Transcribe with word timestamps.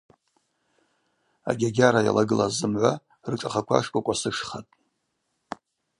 Агьагьара 1.49 2.01
йалагылаз 2.05 2.53
зымгӏва 2.59 2.91
ршӏахъаква 3.31 3.77
шкӏвокӏвасышхатӏ. 3.85 4.73